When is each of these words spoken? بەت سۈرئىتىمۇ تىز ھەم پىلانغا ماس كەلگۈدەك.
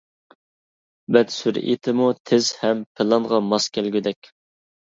بەت 1.17 1.33
سۈرئىتىمۇ 1.35 2.09
تىز 2.31 2.49
ھەم 2.63 2.81
پىلانغا 3.01 3.43
ماس 3.51 3.69
كەلگۈدەك. 3.77 4.35